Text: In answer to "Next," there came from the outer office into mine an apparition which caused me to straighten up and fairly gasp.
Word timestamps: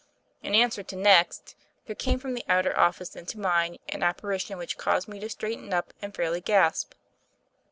In 0.41 0.55
answer 0.55 0.81
to 0.81 0.95
"Next," 0.95 1.53
there 1.85 1.95
came 1.95 2.17
from 2.17 2.33
the 2.33 2.43
outer 2.49 2.75
office 2.75 3.15
into 3.15 3.37
mine 3.39 3.77
an 3.87 4.01
apparition 4.01 4.57
which 4.57 4.75
caused 4.79 5.07
me 5.07 5.19
to 5.19 5.29
straighten 5.29 5.71
up 5.75 5.93
and 6.01 6.11
fairly 6.15 6.41
gasp. 6.41 6.93